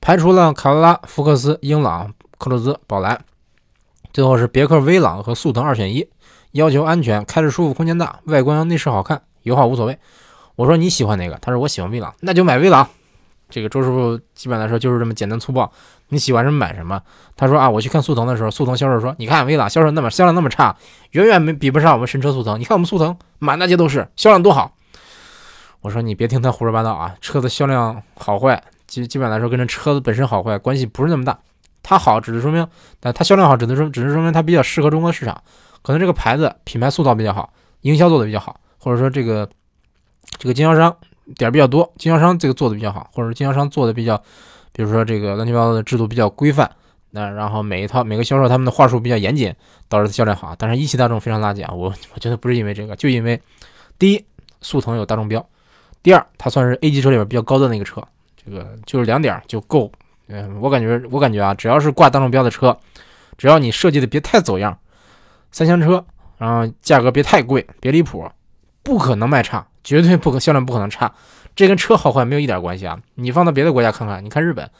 [0.00, 3.20] 排除了卡罗拉、福克斯、英朗、克鲁兹、宝来，
[4.14, 6.08] 最后是别克威朗和速腾二选一，
[6.52, 9.98] 要求安全，开着舒服，空间大，外观内饰好看，油耗无所谓。
[10.56, 11.36] 我说你喜欢哪个？
[11.42, 12.88] 他说我喜欢威朗，那就买威朗。
[13.50, 15.70] 这个周师傅基本来说就是这么简单粗暴。
[16.08, 17.00] 你喜欢什么买什么。
[17.36, 20.76] 他说啊，我去看速腾的时候，速腾销售说，你看威朗销售那么销量那么差，
[21.10, 22.58] 远远没比不上我们神车速腾。
[22.58, 24.74] 你看我们速腾满大街都是，销量多好。
[25.80, 31.38] 我说你别听他胡说八道啊，车子销量好坏基基本来说跟这车子本身好坏关系不是那么大。
[31.82, 32.66] 它好只是说明，
[32.98, 35.42] 但它销量好只能说只是说明它比较适合中国市场，
[35.82, 39.48] 可能这个牌子品牌塑造比较好，营销做的比较好，或者说这个
[40.38, 40.96] 这个经销商。
[41.36, 44.16] 点比较多，经销商这个做的比较好，或者经销商做的比较，
[44.72, 46.70] 比如说这个乱七八糟的制度比较规范，
[47.10, 49.54] 那然后每一套每个销售他们的话术比较严谨，
[49.88, 50.54] 导致销量好。
[50.58, 53.40] 但是一汽大众非常垃圾啊，我我觉得不是因为这个，就因为
[53.98, 54.24] 第一，
[54.60, 55.44] 速腾有大众标，
[56.02, 58.02] 第二，它算是 A 级车里边比较高端的一个车，
[58.44, 59.90] 这个就是两点就够。
[60.28, 62.76] 嗯，我感觉我感觉啊，只要是挂大众标的车，
[63.36, 64.78] 只要你设计的别太走样，
[65.50, 66.04] 三厢车，
[66.38, 68.24] 然后价格别太贵，别离谱，
[68.82, 69.66] 不可能卖差。
[69.82, 71.10] 绝对不可销量不可能差，
[71.56, 73.00] 这跟车好坏没有一点关系啊！
[73.14, 74.70] 你放到别的国家看看，你看日本，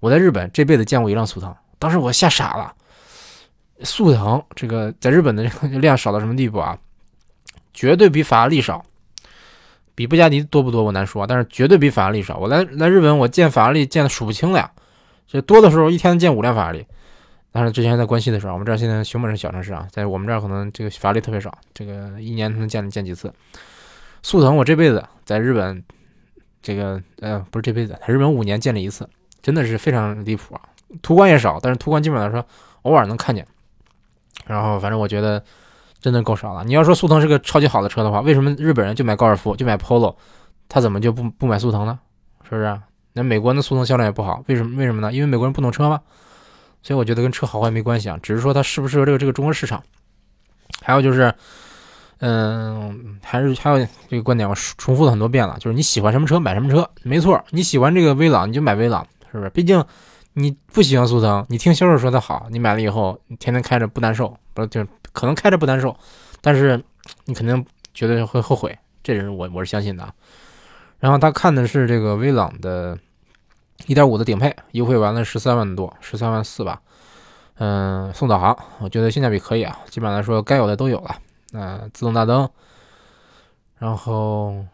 [0.00, 2.74] 我在日本这辈子见过一辆速腾，当时我吓傻了。
[3.80, 5.44] 速腾这个在日本的
[5.80, 6.76] 量少到什么地步啊？
[7.72, 8.84] 绝对比法拉利少，
[9.94, 12.36] 比布加迪多不多我难说，但是绝对比法拉利少。
[12.36, 14.70] 我来来日本，我见法拉利见的数不清了呀，
[15.26, 16.86] 这多的时候一天见五辆法拉利。
[17.56, 23.32] 但是之前在关西的时候，我们这儿现在熊本是小城市啊，在我们这儿可能这个法律特别少，这个一年能见见几次。
[24.24, 25.80] 速腾，我这辈子在日本，
[26.60, 29.08] 这个呃不是这辈子，在日本五年见了一次，
[29.40, 30.62] 真的是非常离谱啊！
[31.00, 32.44] 途观也少，但是途观基本上说
[32.82, 33.46] 偶尔能看见。
[34.46, 35.40] 然后反正我觉得
[36.00, 36.64] 真的够少了。
[36.64, 40.16] 你要说速腾是个超级好的车的话，为什么日本人就买高尔夫就买 Polo，
[40.68, 42.00] 他怎么就不不买速腾呢？
[42.42, 42.80] 是不是？
[43.12, 44.76] 那美国那速腾销量也不好，为什么？
[44.76, 45.12] 为什么呢？
[45.12, 46.00] 因为美国人不懂车吗？
[46.84, 49.82] 所以我觉得跟车好坏没关系啊，只是说它适不适合这个这个中国市场。
[50.80, 51.34] 还有就是。
[52.18, 59.50] 嗯，还是还有这个观点，我重复了很多遍了，就是你喜欢什么车买什么车，没错，你喜欢这个威朗你就买威朗，是不是？
[59.50, 59.84] 毕竟
[60.32, 65.94] 你不喜欢速腾，你听销售说它好，你买了以后你天天开着不难受，不是就可能开着不难受，
[66.40, 66.82] 但是
[67.26, 70.14] 你肯定觉得会后悔，这是我我是相信的。
[71.00, 72.96] 然后他看的是这个威朗的
[73.86, 76.80] 1.5的顶配，优惠完了十三万多，十三万四吧，
[77.56, 81.16] 嗯，送导航，我觉得性价比可以啊，基本上来说该有的都有了。
[81.52, 82.48] 呃，自动大灯，
[83.78, 84.64] 然后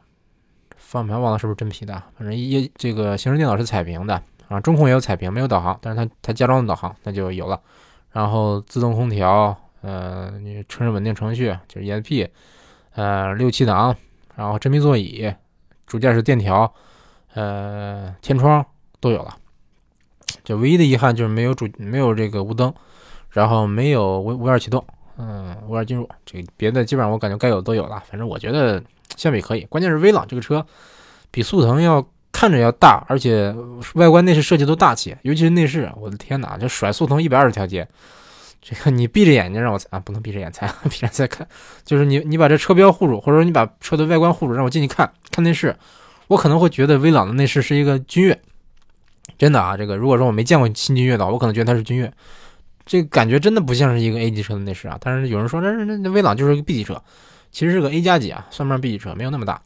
[0.76, 7.60] 方向盘忘了是不是真皮的，反正一这个行车电脑是彩屏的啊，中控也有彩屏，没有导航，但是它它加装的导航那就有了。
[8.12, 12.28] 然后自动空调，呃，你车身稳定程序就是 ESP，
[12.94, 13.94] 呃，六气档，
[14.34, 15.32] 然后真皮座椅，
[15.86, 16.72] 主驾驶电调，
[17.34, 18.64] 呃，天窗
[19.00, 19.36] 都有了。
[20.44, 22.72] 就唯一的遗憾就是没有主没有这个雾灯，
[23.30, 24.84] 然后没有无无钥匙启动。
[25.18, 28.02] 嗯，无钥匙进入，这个别的基本上我感觉该有的都有了。
[28.08, 28.82] 反正我觉得
[29.16, 30.64] 相比可以，关键是威朗这个车
[31.30, 33.54] 比速腾要看着要大，而且
[33.94, 37.86] 外观内饰设计都大气，尤其是内饰，我的天哪，这甩速腾一百二十条街，
[38.62, 41.46] 这个你闭着眼睛让我猜啊，不能闭着眼猜， 闭着眼再看，
[41.84, 45.76] 就是你你把这车标护住，或者说你把车的外观护住，让我进去看看内饰，
[46.28, 48.40] 我可能会觉得威朗的内饰是一个君越，
[49.40, 52.12] 真的啊，这个如果说我没见过新君越的话，我可能觉得它是君越。
[52.84, 57.02] 这个感觉真的不像是一个 A 级车的内饰啊，但是有人说那那那威朗就是个 B 级车，
[57.50, 59.62] 其实是个 A 加级啊，算不上 B 级车，没有那么大。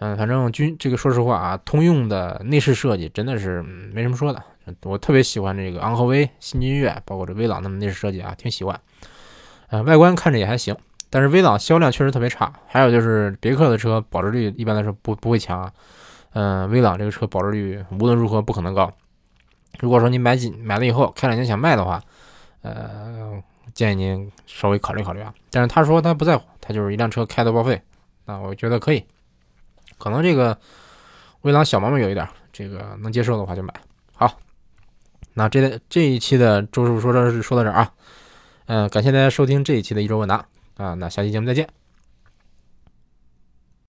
[0.00, 4.42] 嗯，反正军这个说实话啊，通用的内饰设计真的是没什么说的。
[4.82, 8.80] 我特别喜欢这个昂科威、新君越，包括这威朗的内饰设计啊，挺喜欢。
[9.68, 10.76] 嗯，外观看着也还行，
[11.10, 12.52] 但是威朗销量确实特别差。
[12.66, 15.72] 还有就是别克的车保值率一般来说不不会强啊。
[16.38, 18.92] 嗯，威朗这个车保值率无论如何不可能高。
[19.78, 21.98] 如果说你买几买了以后开两年想卖的话，
[22.60, 25.32] 呃，建议您稍微考虑考虑啊。
[25.50, 27.80] 但是他说他不在乎，他就是一辆车开的报废，
[28.26, 29.02] 那我觉得可以。
[29.96, 30.58] 可能这个
[31.40, 33.72] 威朗小毛病有一点，这个能接受的话就买。
[34.14, 34.38] 好，
[35.32, 37.90] 那这这一期的周师傅说这是说到这儿啊。
[38.66, 40.44] 嗯，感谢大家收听这一期的一周问答
[40.76, 40.92] 啊。
[40.92, 41.85] 那下期节目再见。